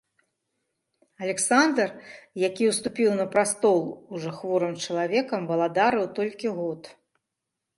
[1.25, 1.89] Аляксандр,
[2.47, 3.77] які ўступіў на прастол
[4.17, 6.81] ужо хворым чалавекам, валадарыў толькі год.